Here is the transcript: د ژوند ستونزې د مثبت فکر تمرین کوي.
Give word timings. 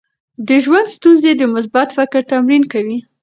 د 0.47 0.49
ژوند 0.63 0.87
ستونزې 0.95 1.31
د 1.37 1.41
مثبت 1.53 1.87
فکر 1.97 2.21
تمرین 2.31 2.63
کوي. 2.73 2.97